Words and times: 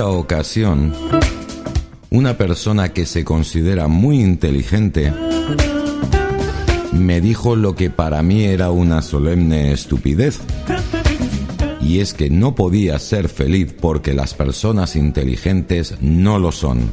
cierta 0.00 0.18
ocasión, 0.18 0.94
una 2.08 2.38
persona 2.38 2.90
que 2.90 3.04
se 3.04 3.22
considera 3.22 3.86
muy 3.86 4.22
inteligente 4.22 5.12
me 6.92 7.20
dijo 7.20 7.54
lo 7.54 7.74
que 7.74 7.90
para 7.90 8.22
mí 8.22 8.44
era 8.44 8.70
una 8.70 9.02
solemne 9.02 9.72
estupidez. 9.72 10.40
Y 11.82 11.98
es 11.98 12.14
que 12.14 12.30
no 12.30 12.54
podía 12.54 12.98
ser 12.98 13.28
feliz 13.28 13.74
porque 13.78 14.14
las 14.14 14.32
personas 14.32 14.96
inteligentes 14.96 15.96
no 16.00 16.38
lo 16.38 16.50
son. 16.50 16.90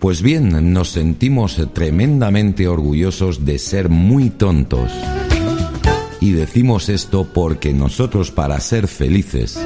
Pues 0.00 0.20
bien, 0.20 0.72
nos 0.72 0.88
sentimos 0.88 1.60
tremendamente 1.72 2.66
orgullosos 2.66 3.44
de 3.44 3.60
ser 3.60 3.88
muy 3.88 4.30
tontos. 4.30 4.90
Y 6.20 6.32
decimos 6.32 6.88
esto 6.88 7.24
porque 7.32 7.72
nosotros 7.72 8.32
para 8.32 8.58
ser 8.58 8.88
felices 8.88 9.60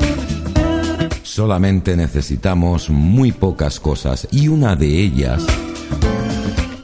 solamente 1.38 1.97
necesitamos 1.97 2.91
muy 2.91 3.30
pocas 3.30 3.79
cosas 3.79 4.27
y 4.33 4.48
una 4.48 4.74
de 4.74 4.88
ellas 4.88 5.46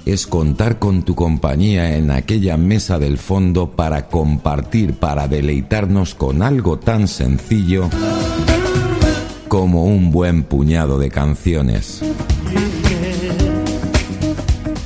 es 0.07 0.29
contar 0.29 0.79
con 0.79 1.03
tu 1.03 1.17
compañía 1.17 1.97
en 1.97 2.13
aquella 2.13 2.57
mesa 2.57 3.01
del 3.01 3.19
fondo 3.19 3.73
para 3.73 4.07
compartir, 4.07 4.95
para 4.95 5.27
deleitarnos 5.27 6.15
con 6.15 6.41
algo 6.41 6.79
tan 6.79 7.09
sencillo 7.09 7.91
como 9.49 9.87
un 9.87 10.13
buen 10.13 10.45
puñado 10.45 11.01
de 11.01 11.11
canciones. 11.11 12.01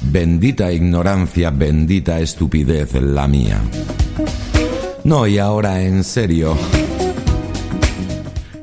Bendita 0.04 0.72
ignorancia, 0.72 1.50
bendita 1.50 2.20
estupidez 2.20 2.94
la 2.94 3.28
mía. 3.28 3.60
No, 5.04 5.26
y 5.26 5.36
ahora 5.36 5.82
en 5.82 6.04
serio. 6.04 6.56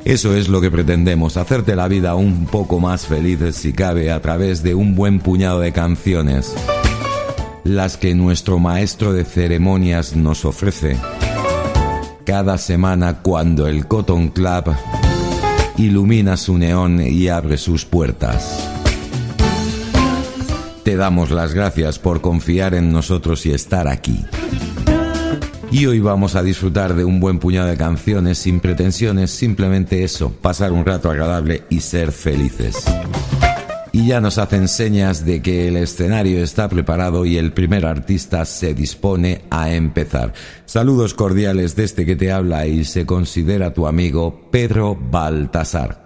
Eso 0.05 0.35
es 0.35 0.49
lo 0.49 0.61
que 0.61 0.69
pretendemos, 0.69 1.35
hacerte 1.35 1.75
la 1.75 1.87
vida 1.87 2.13
un 2.13 2.45
poco 2.45 2.79
más 2.79 3.07
feliz 3.07 3.39
si 3.55 3.73
cabe 3.73 4.11
a 4.11 4.21
través 4.21 4.61
de 4.61 4.75
un 4.75 4.93
buen 4.93 5.19
puñado 5.19 5.59
de 5.59 5.71
canciones, 5.71 6.53
las 7.63 7.97
que 7.97 8.13
nuestro 8.13 8.59
maestro 8.59 9.13
de 9.13 9.25
ceremonias 9.25 10.15
nos 10.15 10.45
ofrece 10.45 10.95
cada 12.23 12.59
semana 12.59 13.23
cuando 13.23 13.67
el 13.67 13.87
Cotton 13.87 14.27
Club 14.27 14.75
ilumina 15.77 16.37
su 16.37 16.55
neón 16.55 17.01
y 17.01 17.27
abre 17.27 17.57
sus 17.57 17.83
puertas. 17.85 18.69
Te 20.83 20.97
damos 20.97 21.31
las 21.31 21.55
gracias 21.55 21.97
por 21.97 22.21
confiar 22.21 22.75
en 22.75 22.91
nosotros 22.91 23.43
y 23.47 23.53
estar 23.53 23.87
aquí. 23.87 24.23
Y 25.71 25.85
hoy 25.87 25.99
vamos 25.99 26.35
a 26.35 26.43
disfrutar 26.43 26.95
de 26.95 27.03
un 27.03 27.19
buen 27.19 27.39
puñado 27.39 27.67
de 27.67 27.77
canciones 27.77 28.37
sin 28.37 28.59
pretensiones, 28.59 29.31
simplemente 29.31 30.03
eso, 30.03 30.31
pasar 30.31 30.71
un 30.71 30.85
rato 30.85 31.09
agradable 31.09 31.63
y 31.69 31.81
ser 31.81 32.11
felices. 32.11 32.85
Y 33.91 34.07
ya 34.07 34.19
nos 34.19 34.37
hacen 34.37 34.67
señas 34.67 35.25
de 35.25 35.41
que 35.41 35.69
el 35.69 35.77
escenario 35.77 36.43
está 36.43 36.67
preparado 36.67 37.25
y 37.25 37.37
el 37.37 37.53
primer 37.53 37.85
artista 37.85 38.43
se 38.43 38.73
dispone 38.73 39.43
a 39.49 39.73
empezar. 39.73 40.33
Saludos 40.65 41.13
cordiales 41.13 41.75
desde 41.75 42.05
que 42.05 42.17
te 42.17 42.31
habla 42.31 42.67
y 42.67 42.83
se 42.83 43.05
considera 43.05 43.73
tu 43.73 43.87
amigo 43.87 44.49
Pedro 44.51 44.95
Baltasar. 44.95 46.04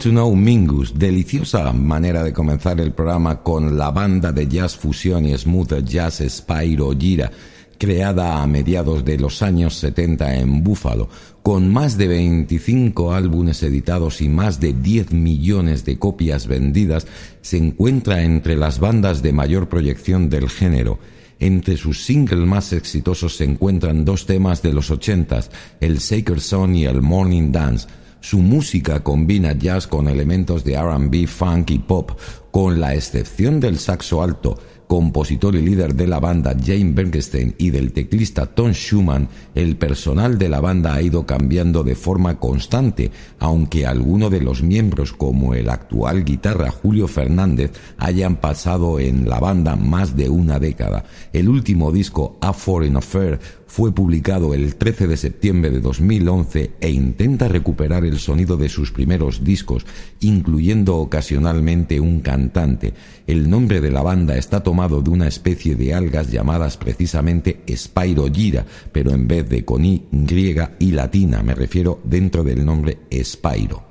To 0.00 0.08
Know 0.08 0.34
Mingus, 0.34 0.98
deliciosa 0.98 1.74
manera 1.74 2.24
de 2.24 2.32
comenzar 2.32 2.80
el 2.80 2.92
programa 2.92 3.42
con 3.42 3.76
la 3.76 3.90
banda 3.90 4.32
de 4.32 4.48
jazz 4.48 4.74
fusión 4.74 5.26
y 5.26 5.36
smooth 5.36 5.84
jazz 5.84 6.22
Spyro 6.26 6.96
Gira, 6.98 7.30
creada 7.76 8.40
a 8.40 8.46
mediados 8.46 9.04
de 9.04 9.18
los 9.18 9.42
años 9.42 9.74
70 9.74 10.36
en 10.36 10.64
Buffalo, 10.64 11.10
con 11.42 11.70
más 11.70 11.98
de 11.98 12.08
25 12.08 13.12
álbumes 13.12 13.62
editados 13.62 14.22
y 14.22 14.30
más 14.30 14.58
de 14.58 14.72
10 14.72 15.12
millones 15.12 15.84
de 15.84 15.98
copias 15.98 16.46
vendidas, 16.46 17.06
se 17.42 17.58
encuentra 17.58 18.22
entre 18.22 18.56
las 18.56 18.80
bandas 18.80 19.22
de 19.22 19.34
mayor 19.34 19.68
proyección 19.68 20.30
del 20.30 20.48
género. 20.48 20.98
Entre 21.40 21.76
sus 21.76 22.04
singles 22.04 22.46
más 22.46 22.72
exitosos 22.72 23.36
se 23.36 23.44
encuentran 23.44 24.06
dos 24.06 24.24
temas 24.24 24.62
de 24.62 24.72
los 24.72 24.90
80, 24.90 25.40
el 25.80 26.00
Sacred 26.00 26.40
Song 26.40 26.74
y 26.74 26.86
el 26.86 27.02
Morning 27.02 27.52
Dance, 27.52 27.86
su 28.20 28.38
música 28.38 29.00
combina 29.00 29.52
jazz 29.52 29.86
con 29.86 30.08
elementos 30.08 30.64
de 30.64 30.80
RB, 30.80 31.26
funk 31.26 31.70
y 31.70 31.78
pop, 31.78 32.12
con 32.50 32.80
la 32.80 32.94
excepción 32.94 33.60
del 33.60 33.78
saxo 33.78 34.22
alto, 34.22 34.58
compositor 34.90 35.54
y 35.54 35.62
líder 35.62 35.94
de 35.94 36.08
la 36.08 36.18
banda 36.18 36.52
Jane 36.52 36.90
Bergstein 36.92 37.54
y 37.58 37.70
del 37.70 37.92
teclista 37.92 38.46
Tom 38.46 38.72
Schumann, 38.72 39.28
el 39.54 39.76
personal 39.76 40.36
de 40.36 40.48
la 40.48 40.60
banda 40.60 40.94
ha 40.94 41.00
ido 41.00 41.26
cambiando 41.26 41.84
de 41.84 41.94
forma 41.94 42.40
constante, 42.40 43.12
aunque 43.38 43.86
algunos 43.86 44.32
de 44.32 44.40
los 44.40 44.64
miembros, 44.64 45.12
como 45.12 45.54
el 45.54 45.68
actual 45.68 46.24
guitarra 46.24 46.72
Julio 46.72 47.06
Fernández, 47.06 47.70
hayan 47.98 48.34
pasado 48.34 48.98
en 48.98 49.28
la 49.28 49.38
banda 49.38 49.76
más 49.76 50.16
de 50.16 50.28
una 50.28 50.58
década. 50.58 51.04
El 51.32 51.48
último 51.48 51.92
disco, 51.92 52.36
A 52.40 52.52
Foreign 52.52 52.96
Affair, 52.96 53.38
fue 53.70 53.92
publicado 53.94 54.52
el 54.52 54.74
13 54.74 55.06
de 55.06 55.16
septiembre 55.16 55.70
de 55.70 55.80
2011 55.80 56.72
e 56.80 56.90
intenta 56.90 57.46
recuperar 57.46 58.04
el 58.04 58.18
sonido 58.18 58.56
de 58.56 58.68
sus 58.68 58.90
primeros 58.90 59.44
discos, 59.44 59.86
incluyendo 60.18 60.96
ocasionalmente 60.96 62.00
un 62.00 62.18
cantante. 62.20 62.94
El 63.28 63.48
nombre 63.48 63.80
de 63.80 63.92
la 63.92 64.02
banda 64.02 64.36
está 64.36 64.64
tomado 64.64 65.02
de 65.02 65.10
una 65.10 65.28
especie 65.28 65.76
de 65.76 65.94
algas 65.94 66.32
llamadas 66.32 66.76
precisamente 66.78 67.60
Spirogyra, 67.68 68.66
pero 68.90 69.12
en 69.12 69.28
vez 69.28 69.48
de 69.48 69.64
con 69.64 69.84
I 69.84 70.02
griega 70.10 70.74
y 70.80 70.90
latina, 70.90 71.44
me 71.44 71.54
refiero 71.54 72.00
dentro 72.02 72.42
del 72.42 72.64
nombre 72.66 72.98
Spyro. 73.22 73.89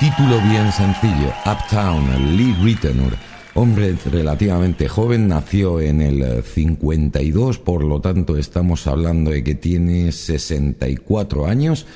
Estilo 0.00 0.40
bien 0.40 0.72
sencillo, 0.72 1.32
Uptown, 1.46 2.36
Lee 2.36 2.54
Ritenour, 2.62 3.16
hombre 3.54 3.94
relativamente 4.10 4.88
joven, 4.88 5.28
nació 5.28 5.80
en 5.80 6.00
el 6.00 6.42
52, 6.42 7.58
por 7.58 7.84
lo 7.84 8.00
tanto 8.00 8.36
estamos 8.36 8.86
hablando 8.86 9.30
de 9.30 9.44
que 9.44 9.54
tiene 9.54 10.10
64 10.10 11.46
años. 11.46 11.86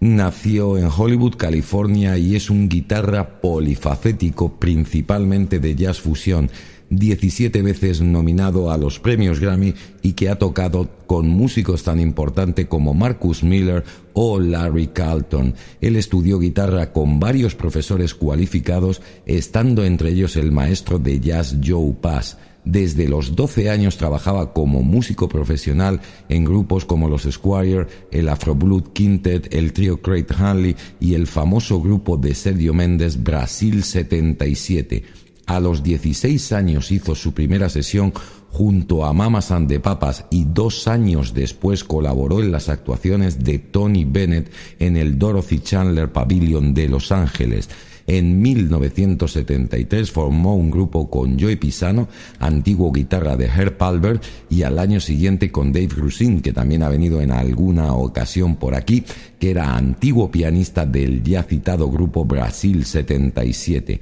Nació 0.00 0.78
en 0.78 0.88
Hollywood, 0.88 1.36
California 1.36 2.18
y 2.18 2.34
es 2.34 2.50
un 2.50 2.68
guitarra 2.68 3.40
polifacético, 3.40 4.54
principalmente 4.58 5.60
de 5.60 5.74
jazz 5.76 6.00
fusión. 6.00 6.50
17 6.98 7.62
veces 7.62 8.02
nominado 8.02 8.70
a 8.70 8.76
los 8.76 9.00
premios 9.00 9.40
Grammy 9.40 9.74
y 10.02 10.12
que 10.12 10.28
ha 10.28 10.36
tocado 10.36 10.90
con 11.06 11.28
músicos 11.28 11.84
tan 11.84 11.98
importantes 11.98 12.66
como 12.66 12.92
Marcus 12.92 13.42
Miller 13.42 13.82
o 14.12 14.38
Larry 14.38 14.88
Carlton. 14.88 15.54
Él 15.80 15.96
estudió 15.96 16.38
guitarra 16.38 16.92
con 16.92 17.18
varios 17.18 17.54
profesores 17.54 18.14
cualificados, 18.14 19.00
estando 19.24 19.84
entre 19.84 20.10
ellos 20.10 20.36
el 20.36 20.52
maestro 20.52 20.98
de 20.98 21.18
jazz 21.20 21.56
Joe 21.64 21.94
Pass. 22.00 22.36
Desde 22.64 23.08
los 23.08 23.34
12 23.34 23.70
años 23.70 23.96
trabajaba 23.96 24.52
como 24.52 24.82
músico 24.82 25.28
profesional 25.28 26.00
en 26.28 26.44
grupos 26.44 26.84
como 26.84 27.08
los 27.08 27.22
Squire, 27.22 27.86
el 28.12 28.28
Afro 28.28 28.54
Blood 28.54 28.92
Quintet, 28.92 29.52
el 29.52 29.72
trío 29.72 30.00
Craig 30.00 30.26
Hanley 30.38 30.76
y 31.00 31.14
el 31.14 31.26
famoso 31.26 31.80
grupo 31.80 32.16
de 32.16 32.34
Sergio 32.34 32.72
Méndez 32.72 33.20
Brasil 33.20 33.82
77. 33.82 35.02
A 35.46 35.60
los 35.60 35.82
16 35.82 36.52
años 36.52 36.92
hizo 36.92 37.14
su 37.14 37.34
primera 37.34 37.68
sesión 37.68 38.12
junto 38.50 39.04
a 39.04 39.12
Mamas 39.12 39.50
and 39.50 39.68
the 39.68 39.80
Papas 39.80 40.26
y 40.30 40.44
dos 40.44 40.86
años 40.86 41.34
después 41.34 41.84
colaboró 41.84 42.40
en 42.40 42.52
las 42.52 42.68
actuaciones 42.68 43.42
de 43.42 43.58
Tony 43.58 44.04
Bennett 44.04 44.52
en 44.78 44.96
el 44.96 45.18
Dorothy 45.18 45.58
Chandler 45.60 46.12
Pavilion 46.12 46.74
de 46.74 46.88
Los 46.88 47.10
Ángeles. 47.12 47.68
En 48.06 48.42
1973 48.42 50.10
formó 50.10 50.56
un 50.56 50.70
grupo 50.70 51.08
con 51.08 51.38
Joey 51.38 51.56
Pisano, 51.56 52.08
antiguo 52.40 52.92
guitarra 52.92 53.36
de 53.36 53.46
Herb 53.46 53.76
Palmer, 53.76 54.20
y 54.50 54.64
al 54.64 54.78
año 54.78 55.00
siguiente 55.00 55.52
con 55.52 55.72
Dave 55.72 55.86
Grusin, 55.86 56.40
que 56.40 56.52
también 56.52 56.82
ha 56.82 56.88
venido 56.88 57.20
en 57.20 57.30
alguna 57.30 57.94
ocasión 57.94 58.56
por 58.56 58.74
aquí, 58.74 59.04
que 59.38 59.52
era 59.52 59.76
antiguo 59.76 60.30
pianista 60.30 60.84
del 60.84 61.22
ya 61.22 61.44
citado 61.44 61.90
grupo 61.90 62.24
Brasil 62.24 62.84
77 62.84 64.00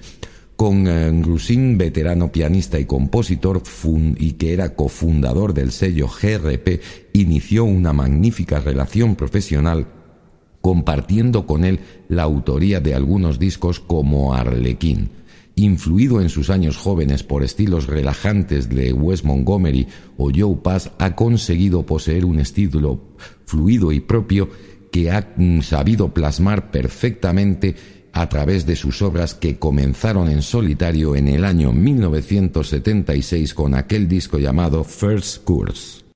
con 0.61 0.87
eh, 0.87 1.11
Grusin, 1.23 1.79
veterano 1.79 2.31
pianista 2.31 2.79
y 2.79 2.85
compositor 2.85 3.63
y 4.19 4.33
que 4.33 4.53
era 4.53 4.75
cofundador 4.75 5.55
del 5.55 5.73
sello 5.73 6.07
GRP, 6.07 6.83
inició 7.15 7.65
una 7.65 7.95
magnífica 7.95 8.61
relación 8.61 9.17
profesional 9.17 9.87
compartiendo 10.61 11.47
con 11.47 11.65
él 11.65 11.81
la 12.11 12.25
autoría 12.25 12.79
de 12.81 12.95
algunos 12.95 13.39
discos 13.39 13.81
como 13.81 14.35
Arlequín. 14.35 15.09
Influido 15.55 16.21
en 16.21 16.29
sus 16.29 16.51
años 16.51 16.77
jóvenes 16.77 17.23
por 17.23 17.43
estilos 17.43 17.87
relajantes 17.87 18.69
de 18.69 18.93
Wes 18.93 19.25
Montgomery 19.25 19.89
o 20.19 20.31
Joe 20.31 20.57
Pass, 20.63 20.91
ha 20.99 21.17
conseguido 21.17 21.87
poseer 21.87 22.27
un 22.27 22.39
estilo 22.39 23.01
fluido 23.47 23.93
y 23.93 24.01
propio 24.01 24.51
que 24.93 25.11
ha 25.11 25.33
mm, 25.37 25.63
sabido 25.63 26.13
plasmar 26.13 26.71
perfectamente 26.71 28.00
a 28.13 28.29
través 28.29 28.67
de 28.67 28.77
sus 28.77 29.03
obras 29.03 29.35
que 29.35 29.59
comenzaron 29.59 30.29
en 30.29 30.43
solitario 30.43 31.17
en 31.17 31.29
el 31.29 31.45
año 31.45 31.73
1976 31.73 33.55
con 33.55 33.75
aquel 33.75 34.09
disco 34.09 34.39
llamado 34.39 34.85
First 34.85 35.45
Course. 35.45 36.10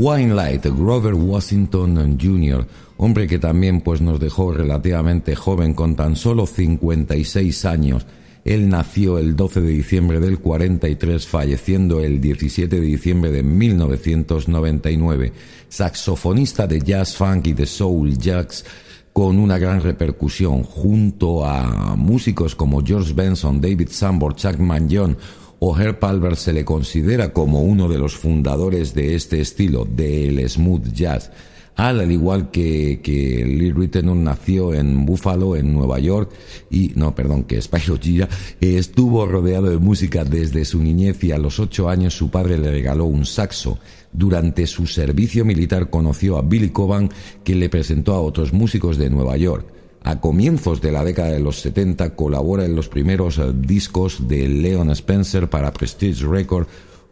Wine 0.00 0.32
Light, 0.32 0.64
Grover 0.64 1.14
Washington 1.14 2.16
Jr., 2.22 2.64
hombre 2.98 3.26
que 3.26 3.40
también 3.40 3.80
pues 3.80 4.00
nos 4.00 4.20
dejó 4.20 4.52
relativamente 4.52 5.34
joven 5.34 5.74
con 5.74 5.96
tan 5.96 6.14
solo 6.14 6.46
56 6.46 7.64
años. 7.64 8.06
Él 8.44 8.68
nació 8.68 9.18
el 9.18 9.34
12 9.34 9.60
de 9.60 9.70
diciembre 9.70 10.20
del 10.20 10.38
43, 10.38 11.26
falleciendo 11.26 11.98
el 11.98 12.20
17 12.20 12.76
de 12.76 12.86
diciembre 12.86 13.32
de 13.32 13.42
1999. 13.42 15.32
Saxofonista 15.68 16.68
de 16.68 16.78
jazz 16.80 17.16
funk 17.16 17.48
y 17.48 17.54
de 17.54 17.66
soul 17.66 18.16
jazz 18.16 18.64
con 19.12 19.36
una 19.36 19.58
gran 19.58 19.82
repercusión 19.82 20.62
junto 20.62 21.44
a 21.44 21.96
músicos 21.96 22.54
como 22.54 22.84
George 22.84 23.14
Benson, 23.14 23.60
David 23.60 23.88
Sambor, 23.90 24.36
Chuck 24.36 24.58
Mangione 24.58 25.16
O'Hare 25.60 25.94
Palmer 25.94 26.36
se 26.36 26.52
le 26.52 26.64
considera 26.64 27.32
como 27.32 27.62
uno 27.62 27.88
de 27.88 27.98
los 27.98 28.16
fundadores 28.16 28.94
de 28.94 29.16
este 29.16 29.40
estilo, 29.40 29.84
del 29.84 30.48
smooth 30.48 30.92
jazz. 30.92 31.32
Al, 31.74 32.10
igual 32.10 32.50
que, 32.50 33.00
que 33.02 33.44
Lee 33.44 33.72
Ritenour 33.72 34.16
nació 34.16 34.74
en 34.74 35.04
Buffalo, 35.04 35.54
en 35.54 35.72
Nueva 35.72 36.00
York, 36.00 36.32
y, 36.70 36.92
no, 36.96 37.14
perdón, 37.14 37.44
que 37.44 37.62
Spyro 37.62 37.98
Gira, 37.98 38.28
estuvo 38.60 39.26
rodeado 39.26 39.70
de 39.70 39.78
música 39.78 40.24
desde 40.24 40.64
su 40.64 40.82
niñez 40.82 41.22
y 41.22 41.30
a 41.30 41.38
los 41.38 41.60
ocho 41.60 41.88
años 41.88 42.14
su 42.14 42.30
padre 42.30 42.58
le 42.58 42.70
regaló 42.70 43.04
un 43.04 43.24
saxo. 43.24 43.78
Durante 44.12 44.66
su 44.66 44.86
servicio 44.86 45.44
militar 45.44 45.88
conoció 45.88 46.36
a 46.36 46.42
Billy 46.42 46.70
Coban, 46.70 47.10
que 47.44 47.54
le 47.54 47.68
presentó 47.68 48.14
a 48.14 48.20
otros 48.20 48.52
músicos 48.52 48.98
de 48.98 49.10
Nueva 49.10 49.36
York. 49.36 49.77
A 50.08 50.20
comienzos 50.22 50.80
de 50.80 50.90
la 50.90 51.04
década 51.04 51.32
de 51.32 51.38
los 51.38 51.60
70 51.60 52.16
colabora 52.16 52.64
en 52.64 52.74
los 52.74 52.88
primeros 52.88 53.36
eh, 53.36 53.52
discos 53.54 54.26
de 54.26 54.48
Leon 54.48 54.90
Spencer 54.92 55.50
para 55.50 55.70
Prestige 55.74 56.26
Records 56.26 56.66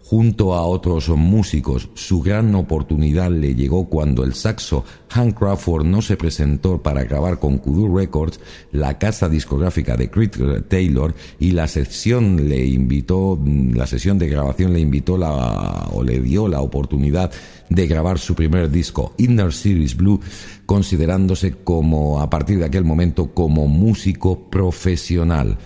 junto 0.08 0.54
a 0.54 0.62
otros 0.62 1.08
músicos. 1.08 1.88
Su 1.94 2.22
gran 2.22 2.54
oportunidad 2.54 3.28
le 3.28 3.56
llegó 3.56 3.88
cuando 3.88 4.22
el 4.22 4.34
saxo 4.34 4.84
Hank 5.08 5.36
Crawford 5.36 5.84
no 5.84 6.00
se 6.00 6.16
presentó 6.16 6.80
para 6.80 7.02
grabar 7.02 7.40
con 7.40 7.58
Kudu 7.58 7.96
Records, 7.96 8.38
la 8.70 8.98
casa 8.98 9.28
discográfica 9.28 9.96
de 9.96 10.08
Creed 10.08 10.62
Taylor, 10.68 11.12
y 11.40 11.50
la 11.50 11.66
sesión 11.66 12.48
le 12.48 12.64
invitó, 12.66 13.36
la 13.44 13.88
sesión 13.88 14.16
de 14.20 14.28
grabación 14.28 14.74
le 14.74 14.78
invitó 14.78 15.18
la, 15.18 15.88
o 15.92 16.04
le 16.04 16.20
dio 16.20 16.46
la 16.46 16.60
oportunidad 16.60 17.32
de 17.68 17.86
grabar 17.88 18.20
su 18.20 18.36
primer 18.36 18.70
disco, 18.70 19.12
Inner 19.18 19.52
Series 19.52 19.96
Blue, 19.96 20.20
considerándose 20.66 21.50
como, 21.64 22.20
a 22.20 22.30
partir 22.30 22.60
de 22.60 22.66
aquel 22.66 22.84
momento, 22.84 23.34
como 23.34 23.66
músico 23.66 24.48
profesional. 24.50 25.58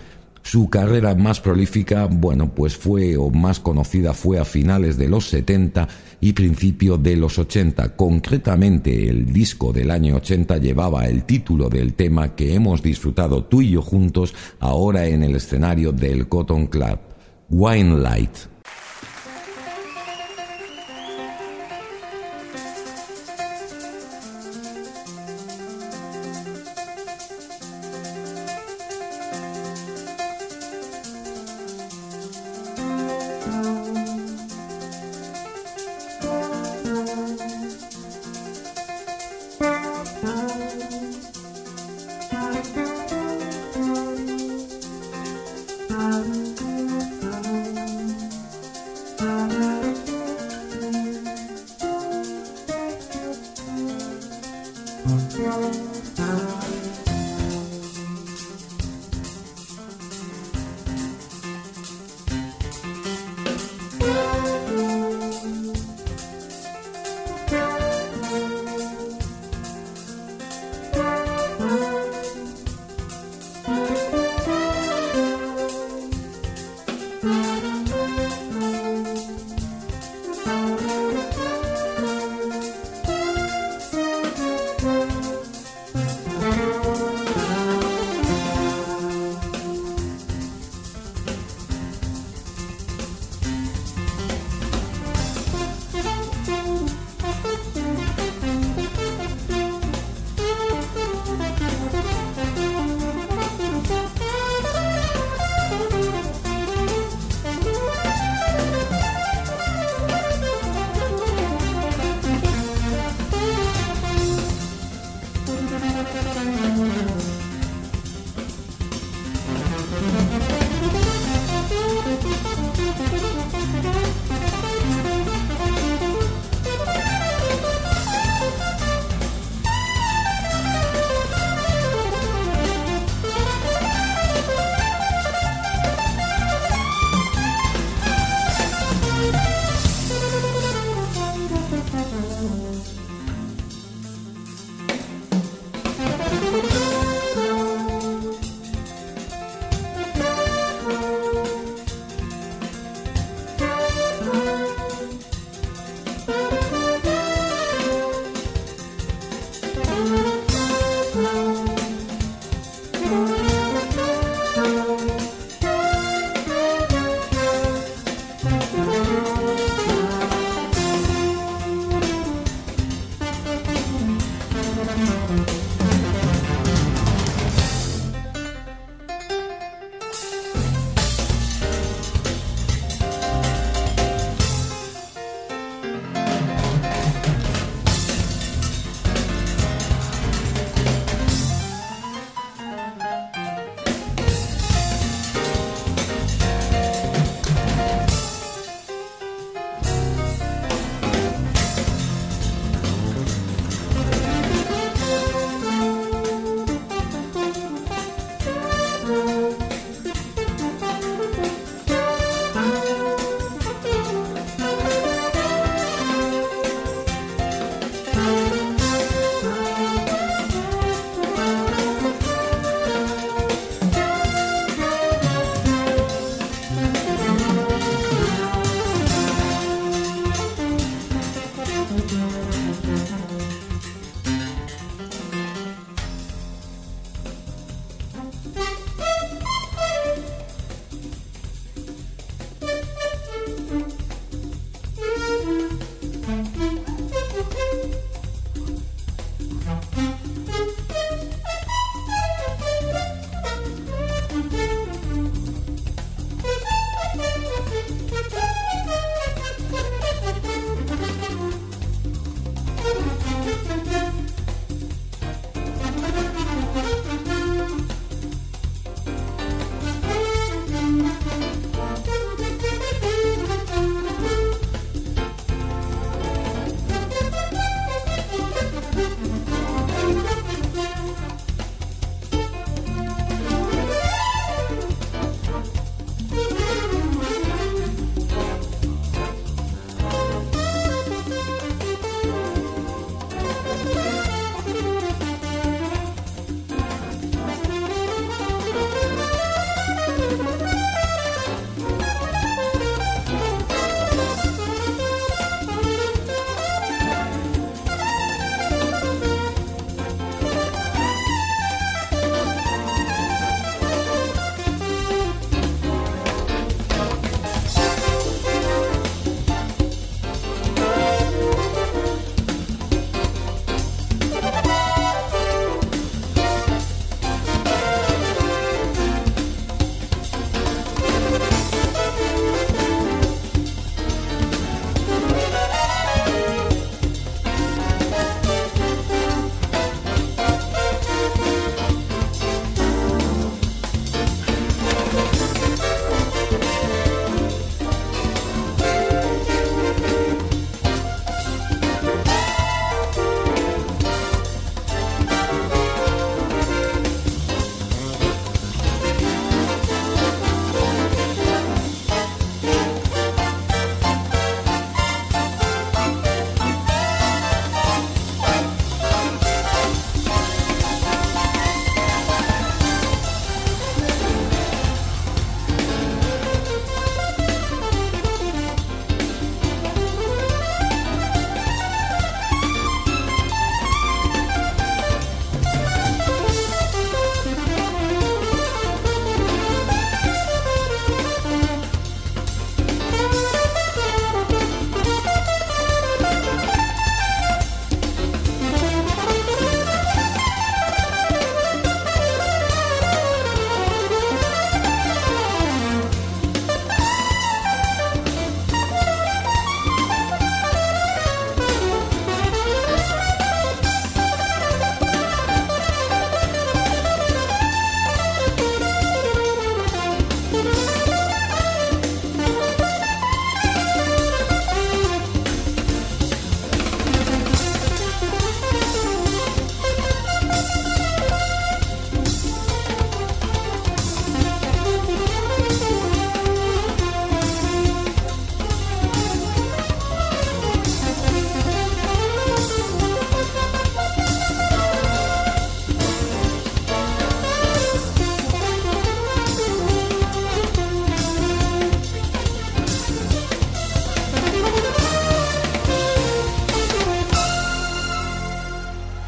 Su 0.43 0.69
carrera 0.69 1.15
más 1.15 1.41
prolífica, 1.41 2.07
bueno, 2.07 2.55
pues 2.55 2.77
fue 2.77 3.17
o 3.17 3.31
más 3.31 3.61
conocida 3.61 4.15
fue 4.15 4.39
a 4.39 4.45
finales 4.45 4.97
de 4.97 5.09
los 5.09 5.27
70 5.29 5.87
y 6.21 6.33
principio 6.33 6.97
de 6.97 7.17
los 7.17 7.39
80. 7.39 7.95
Concretamente, 7.95 9.09
el 9.09 9.33
disco 9.33 9.73
del 9.73 9.91
año 9.91 10.17
80 10.17 10.59
llevaba 10.59 11.07
el 11.07 11.25
título 11.25 11.69
del 11.69 11.95
tema 11.95 12.35
que 12.35 12.55
hemos 12.55 12.83
disfrutado 12.83 13.45
tú 13.45 13.63
y 13.63 13.71
yo 13.71 13.83
juntos 13.83 14.35
ahora 14.59 15.07
en 15.07 15.23
el 15.23 15.37
escenario 15.37 15.93
del 15.93 16.27
Cotton 16.29 16.67
Club, 16.67 16.99
Wine 17.51 17.99
Light. 17.99 18.31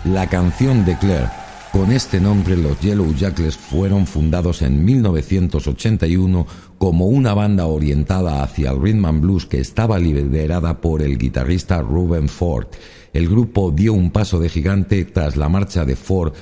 La 0.05 0.27
canción 0.27 0.85
de 0.85 0.99
Claire. 0.99 1.29
Con 1.71 1.93
este 1.93 2.21
nombre 2.21 2.57
los 2.57 2.81
Yellow 2.81 3.15
Jackets 3.15 3.57
fueron 3.57 4.09
fundados 4.09 4.61
en 4.63 4.85
1981 4.85 6.45
como 6.77 7.07
una 7.07 7.35
banda 7.35 7.67
orientada 7.67 8.43
hacia 8.43 8.73
el 8.73 8.83
rhythm 8.83 9.05
and 9.05 9.21
blues 9.21 9.47
que 9.47 9.61
estaba 9.61 10.01
liderada 10.01 10.81
por 10.81 11.03
el 11.03 11.19
guitarrista 11.19 11.81
Ruben 11.83 12.29
Ford. 12.29 12.67
El 13.13 13.29
grupo 13.29 13.71
dio 13.71 13.93
un 13.93 14.11
paso 14.11 14.41
de 14.41 14.49
gigante 14.49 15.05
tras 15.05 15.37
la 15.37 15.49
marcha 15.49 15.85
de 15.85 15.95
Ford 15.95 16.33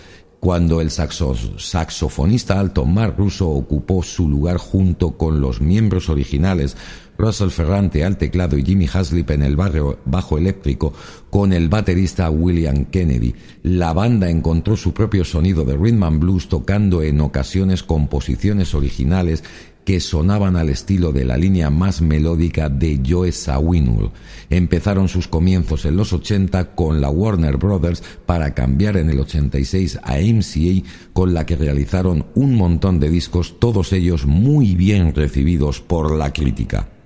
cuando 0.41 0.81
el 0.81 0.91
saxofonista 0.91 2.59
alto 2.59 2.87
Mark 2.87 3.15
Russo 3.19 3.47
ocupó 3.51 4.03
su 4.03 4.27
lugar 4.27 4.57
junto 4.57 5.19
con 5.19 5.43
los 5.43 5.61
miembros 5.61 6.09
originales 6.09 6.79
Russell 7.21 7.51
Ferrante 7.51 8.05
al 8.05 8.17
teclado 8.17 8.57
y 8.57 8.65
Jimmy 8.65 8.89
Haslip 8.93 9.31
en 9.31 9.43
el 9.43 9.55
barrio 9.55 9.99
bajo 10.07 10.39
eléctrico 10.39 10.95
con 11.29 11.53
el 11.53 11.69
baterista 11.69 12.31
William 12.31 12.87
Kennedy. 12.87 13.35
La 13.63 13.93
banda 13.93 14.31
encontró 14.31 14.77
su 14.77 14.95
propio 14.95 15.25
sonido 15.25 15.65
de 15.65 15.77
rhythm 15.77 16.03
and 16.03 16.21
blues 16.21 16.49
tocando 16.49 17.03
en 17.03 17.21
ocasiones 17.21 17.83
composiciones 17.83 18.75
originales 18.75 19.45
que 19.85 20.01
sonaban 20.01 20.57
al 20.57 20.69
estilo 20.69 21.13
de 21.13 21.25
la 21.25 21.37
línea 21.37 21.71
más 21.71 22.01
melódica 22.01 22.69
de 22.69 23.01
Joe 23.07 23.33
Zawinul. 23.33 24.11
Empezaron 24.49 25.09
sus 25.09 25.27
comienzos 25.27 25.85
en 25.85 25.97
los 25.97 26.13
80 26.13 26.75
con 26.75 27.01
la 27.01 27.11
Warner 27.11 27.57
Brothers 27.57 28.03
para 28.25 28.55
cambiar 28.55 28.97
en 28.97 29.11
el 29.11 29.21
86 29.21 29.99
a 30.03 30.17
MCA 30.19 30.89
con 31.13 31.35
la 31.35 31.45
que 31.45 31.57
realizaron 31.57 32.27
un 32.35 32.55
montón 32.55 33.01
de 33.01 33.11
discos, 33.11 33.59
todos 33.59 33.93
ellos 33.93 34.27
muy 34.27 34.75
bien 34.75 35.15
recibidos 35.15 35.81
por 35.81 36.15
la 36.15 36.33
crítica. 36.33 37.00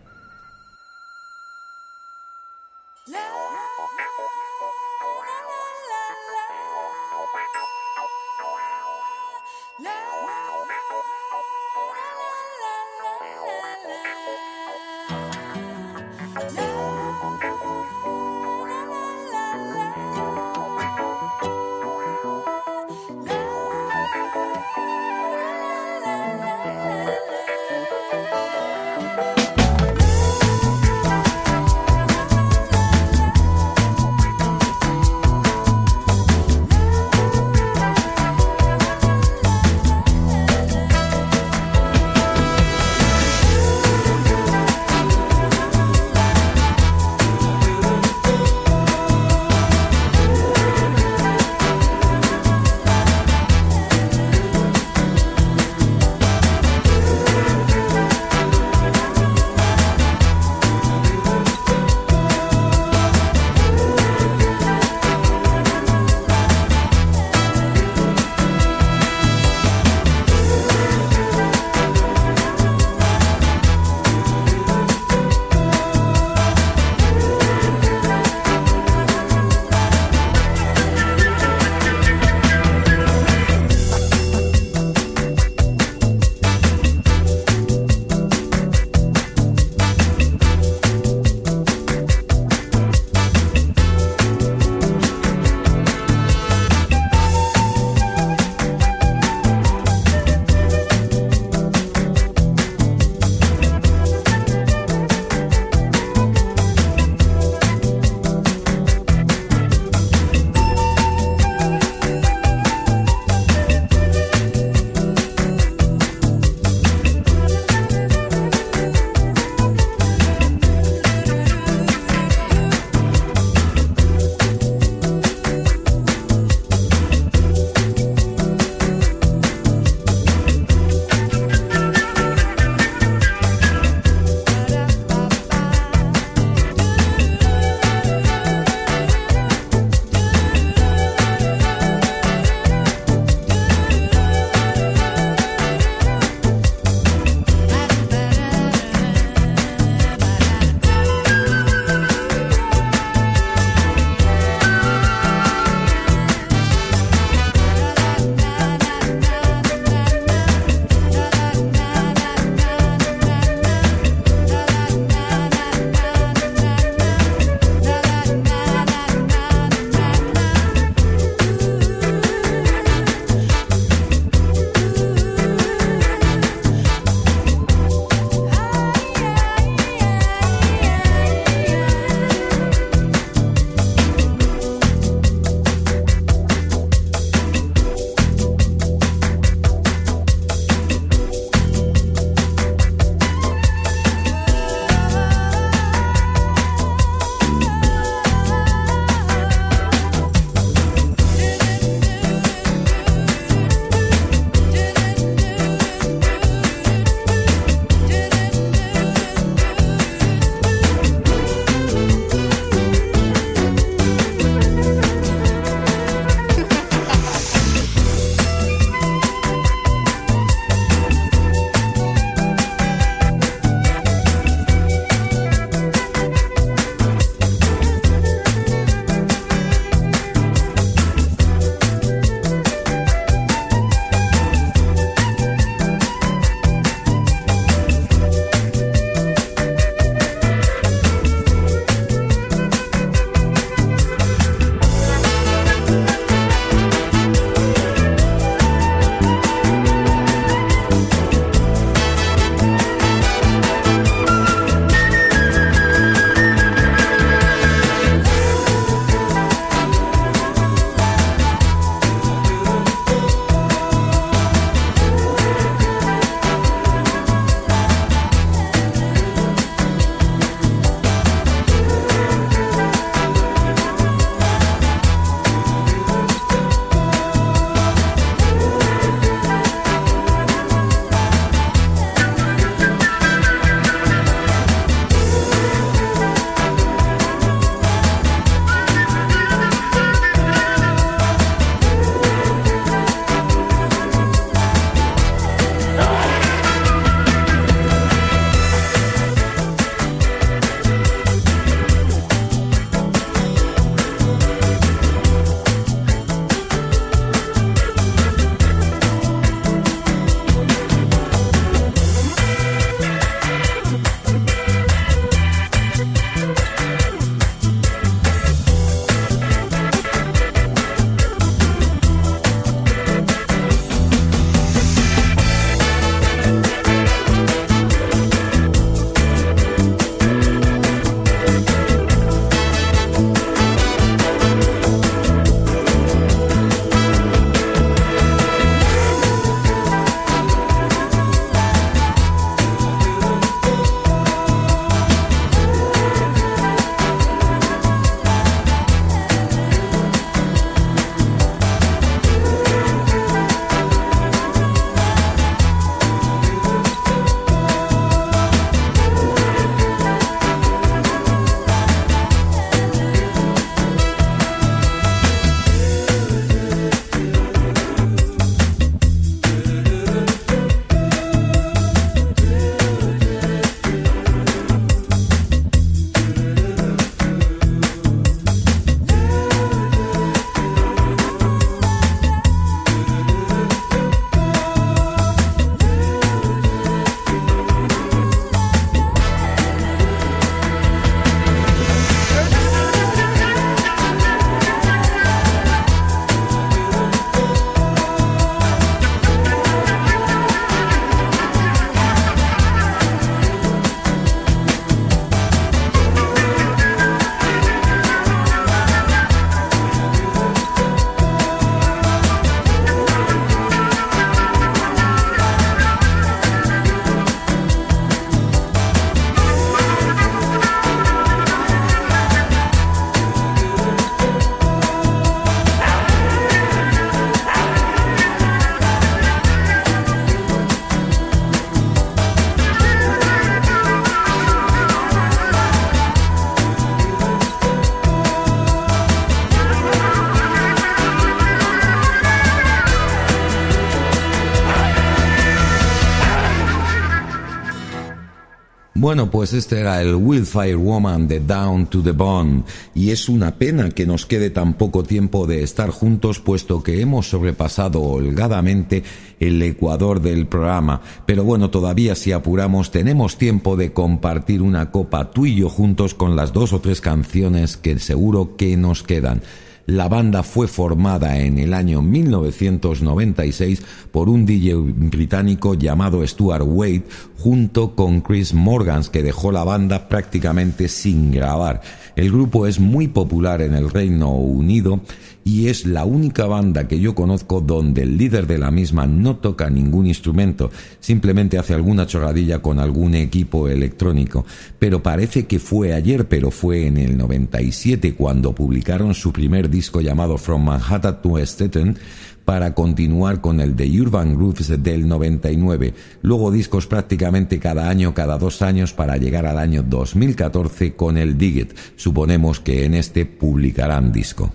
Bueno, 449.15 449.31
pues 449.31 449.53
este 449.53 449.79
era 449.79 450.03
el 450.03 450.17
Wildfire 450.17 450.75
Woman 450.75 451.29
de 451.29 451.39
Down 451.39 451.87
to 451.87 452.03
the 452.03 452.11
Bone 452.11 452.65
y 452.97 453.11
es 453.11 453.29
una 453.29 453.55
pena 453.55 453.91
que 453.91 454.07
nos 454.07 454.27
quede 454.27 454.51
tan 454.51 454.75
poco 454.75 455.05
tiempo 455.05 455.47
de 455.47 455.63
estar 455.63 455.91
juntos 455.91 456.41
puesto 456.41 456.83
que 456.83 457.01
hemos 457.01 457.29
sobrepasado 457.29 458.03
holgadamente 458.03 459.05
el 459.39 459.63
ecuador 459.63 460.21
del 460.21 460.49
programa. 460.49 461.01
Pero 461.27 461.45
bueno, 461.45 461.71
todavía 461.71 462.17
si 462.17 462.33
apuramos 462.33 462.91
tenemos 462.91 463.39
tiempo 463.39 463.77
de 463.77 463.93
compartir 463.93 464.63
una 464.63 464.91
copa 464.91 465.31
tú 465.31 465.47
y 465.47 465.55
yo 465.55 465.69
juntos 465.69 466.15
con 466.15 466.35
las 466.35 466.53
dos 466.53 466.73
o 466.73 466.81
tres 466.81 467.01
canciones 467.01 467.77
que 467.77 467.97
seguro 468.01 468.57
que 468.57 468.77
nos 468.77 469.05
quedan. 469.05 469.43
La 469.87 470.09
banda 470.09 470.43
fue 470.43 470.67
formada 470.67 471.39
en 471.41 471.59
el 471.59 471.75
año 471.75 472.01
1996 472.01 473.83
por 474.11 474.31
un 474.31 474.47
DJ 474.47 474.77
británico 474.77 475.75
llamado 475.75 476.27
Stuart 476.27 476.65
Wade 476.67 477.03
junto 477.39 477.95
con 477.95 478.23
Chris 478.23 478.55
Morgans 478.55 479.11
que 479.11 479.23
dejó 479.23 479.53
la 479.53 479.63
banda 479.63 480.09
prácticamente 480.09 480.89
sin 480.89 481.33
grabar. 481.33 481.83
El 482.17 482.31
grupo 482.31 482.67
es 482.67 482.79
muy 482.79 483.09
popular 483.09 483.61
en 483.61 483.75
el 483.75 483.91
Reino 483.91 484.33
Unido 484.33 485.01
y 485.45 485.69
es 485.69 485.85
la 485.85 486.05
única 486.05 486.47
banda 486.47 486.89
que 486.89 486.99
yo 486.99 487.15
conozco 487.15 487.61
donde 487.61 488.03
el 488.03 488.17
líder 488.17 488.47
de 488.47 488.57
la 488.57 488.71
misma 488.71 489.07
no 489.07 489.37
toca 489.37 489.69
ningún 489.69 490.07
instrumento, 490.07 490.71
simplemente 491.01 491.59
hace 491.59 491.75
alguna 491.75 492.07
chorradilla 492.07 492.61
con 492.61 492.79
algún 492.79 493.15
equipo 493.15 493.69
electrónico. 493.69 494.47
Pero 494.79 495.03
parece 495.03 495.47
que 495.47 495.59
fue 495.59 495.93
ayer, 495.93 496.29
pero 496.29 496.51
fue 496.51 496.87
en 496.87 496.97
el 496.97 497.19
97 497.19 498.15
cuando 498.15 498.55
publicaron 498.55 499.13
su 499.13 499.33
primer 499.33 499.69
disco 499.69 500.01
llamado 500.01 500.39
From 500.39 500.65
Manhattan 500.65 501.21
to 501.21 501.39
Staten 501.39 501.99
para 502.45 502.75
continuar 502.75 503.41
con 503.41 503.61
el 503.61 503.77
de 503.77 504.01
Urban 504.01 504.35
Grooves 504.35 504.83
del 504.83 505.09
99, 505.09 505.95
luego 506.23 506.51
discos 506.51 506.87
prácticamente 506.87 507.59
cada 507.59 507.89
año, 507.89 508.15
cada 508.15 508.39
dos 508.39 508.63
años 508.63 508.93
para 508.93 509.17
llegar 509.17 509.47
al 509.47 509.59
año 509.59 509.83
2014 509.83 510.95
con 510.95 511.17
el 511.17 511.39
Digit. 511.39 511.73
Suponemos 511.97 512.61
que 512.61 512.85
en 512.85 512.95
este 512.95 513.25
publicarán 513.27 514.13
disco. 514.13 514.53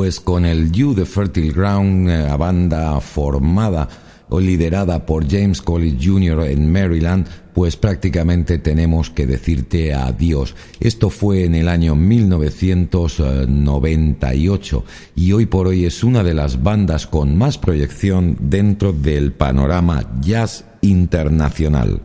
Pues 0.00 0.16
con 0.18 0.46
el 0.46 0.72
You 0.72 0.94
the 0.94 1.04
Fertile 1.04 1.52
Ground, 1.52 2.08
eh, 2.08 2.34
banda 2.38 2.98
formada 3.02 3.86
o 4.30 4.40
liderada 4.40 5.04
por 5.04 5.30
James 5.30 5.60
Collins 5.60 6.02
Jr. 6.02 6.48
en 6.48 6.72
Maryland, 6.72 7.26
pues 7.52 7.76
prácticamente 7.76 8.56
tenemos 8.56 9.10
que 9.10 9.26
decirte 9.26 9.92
adiós. 9.92 10.54
Esto 10.80 11.10
fue 11.10 11.44
en 11.44 11.54
el 11.54 11.68
año 11.68 11.96
1998 11.96 14.84
y 15.16 15.32
hoy 15.32 15.44
por 15.44 15.66
hoy 15.66 15.84
es 15.84 16.02
una 16.02 16.22
de 16.22 16.32
las 16.32 16.62
bandas 16.62 17.06
con 17.06 17.36
más 17.36 17.58
proyección 17.58 18.38
dentro 18.40 18.94
del 18.94 19.34
panorama 19.34 20.18
jazz 20.22 20.64
internacional. 20.80 22.00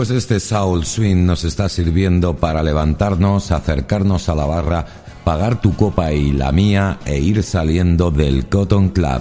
Pues 0.00 0.08
este 0.08 0.40
Soul 0.40 0.86
Swing 0.86 1.26
nos 1.26 1.44
está 1.44 1.68
sirviendo 1.68 2.34
para 2.34 2.62
levantarnos, 2.62 3.50
acercarnos 3.50 4.30
a 4.30 4.34
la 4.34 4.46
barra, 4.46 4.86
pagar 5.24 5.60
tu 5.60 5.76
copa 5.76 6.10
y 6.14 6.32
la 6.32 6.52
mía 6.52 6.98
e 7.04 7.18
ir 7.18 7.42
saliendo 7.42 8.10
del 8.10 8.46
Cotton 8.46 8.88
Club. 8.88 9.20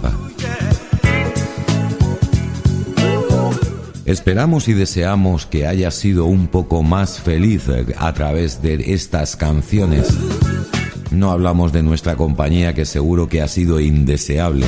Esperamos 4.05 4.69
y 4.69 4.73
deseamos 4.73 5.45
que 5.45 5.67
haya 5.67 5.91
sido 5.91 6.23
un 6.23 6.47
poco 6.47 6.81
más 6.81 7.19
feliz 7.19 7.65
a 7.97 8.13
través 8.13 8.61
de 8.61 8.93
estas 8.93 9.35
canciones. 9.35 10.07
No 11.11 11.31
hablamos 11.31 11.73
de 11.73 11.83
nuestra 11.83 12.15
compañía 12.15 12.73
que 12.73 12.85
seguro 12.85 13.27
que 13.27 13.41
ha 13.41 13.49
sido 13.49 13.81
indeseable, 13.81 14.65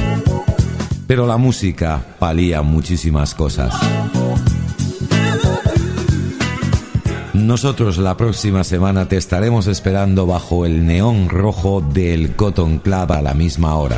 pero 1.08 1.26
la 1.26 1.38
música 1.38 2.04
palía 2.20 2.64
muchísimas 2.64 3.34
cosas. 3.34 3.74
Nosotros 7.52 7.98
la 7.98 8.16
próxima 8.16 8.64
semana 8.64 9.10
te 9.10 9.18
estaremos 9.18 9.68
esperando 9.68 10.26
bajo 10.26 10.66
el 10.66 10.86
neón 10.86 11.28
rojo 11.28 11.82
del 11.82 12.34
Cotton 12.38 12.80
Club 12.80 13.12
a 13.12 13.22
la 13.22 13.34
misma 13.34 13.76
hora. 13.76 13.98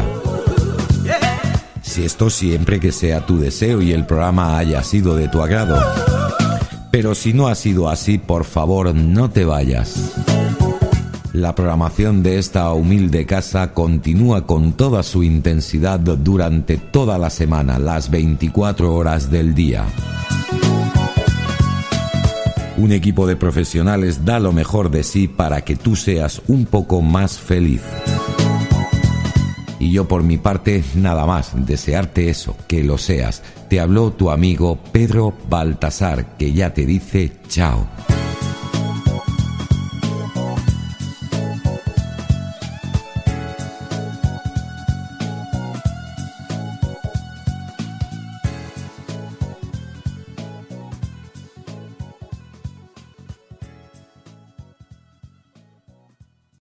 Si 1.84 2.04
esto 2.04 2.32
siempre 2.32 2.80
que 2.80 2.92
sea 2.92 3.28
tu 3.28 3.38
deseo 3.38 3.84
y 3.84 3.92
el 3.92 4.08
programa 4.08 4.58
haya 4.58 4.82
sido 4.82 5.16
de 5.16 5.28
tu 5.28 5.44
agrado. 5.44 5.80
Pero 6.90 7.14
si 7.14 7.34
no 7.34 7.48
ha 7.48 7.54
sido 7.54 7.90
así, 7.90 8.18
por 8.18 8.44
favor 8.44 8.96
no 8.96 9.30
te 9.30 9.46
vayas. 9.46 10.16
La 11.32 11.54
programación 11.54 12.24
de 12.24 12.40
esta 12.40 12.74
humilde 12.74 13.28
casa 13.28 13.72
continúa 13.72 14.48
con 14.48 14.74
toda 14.74 15.04
su 15.04 15.22
intensidad 15.22 16.00
durante 16.00 16.78
toda 16.78 17.20
la 17.20 17.30
semana, 17.30 17.78
las 17.78 18.10
24 18.10 18.92
horas 18.92 19.30
del 19.30 19.54
día. 19.54 19.86
Un 22.76 22.92
equipo 22.92 23.28
de 23.28 23.36
profesionales 23.36 24.26
da 24.26 24.40
lo 24.40 24.52
mejor 24.52 24.90
de 24.90 25.04
sí 25.04 25.28
para 25.28 25.62
que 25.62 25.76
tú 25.76 25.96
seas 25.96 26.42
un 26.48 26.66
poco 26.66 27.02
más 27.02 27.38
feliz. 27.40 27.82
Y 29.78 29.92
yo 29.92 30.08
por 30.08 30.24
mi 30.24 30.38
parte 30.38 30.84
nada 30.96 31.26
más, 31.26 31.52
desearte 31.54 32.30
eso, 32.30 32.56
que 32.68 32.84
lo 32.84 32.98
seas. 32.98 33.44
Te 33.70 33.80
habló 33.80 34.12
tu 34.12 34.32
amigo 34.32 34.80
Pedro 34.92 35.34
Baltasar, 35.50 36.36
que 36.38 36.54
ya 36.54 36.74
te 36.74 36.86
dice 36.86 37.32
chao. 37.48 37.88